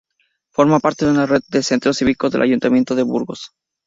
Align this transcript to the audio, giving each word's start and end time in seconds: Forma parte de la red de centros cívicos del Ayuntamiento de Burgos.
Forma 0.49 0.79
parte 0.79 1.05
de 1.05 1.13
la 1.13 1.27
red 1.27 1.43
de 1.49 1.61
centros 1.61 1.99
cívicos 1.99 2.31
del 2.31 2.41
Ayuntamiento 2.41 2.95
de 2.95 3.03
Burgos. 3.03 3.51